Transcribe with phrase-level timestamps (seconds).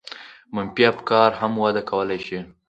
[0.53, 2.39] منفي افکار هم وده کولای شي.